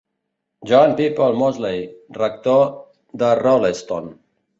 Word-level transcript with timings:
John 0.69 0.95
Peploe 1.01 1.35
Mosley, 1.41 1.83
rector 2.21 2.63
de 3.25 3.29
Rolleston. 3.41 4.09